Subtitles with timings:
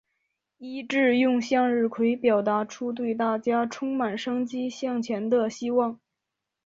[0.57, 5.99] 伊秩用向日葵表达出对大家充满生机向前的希望。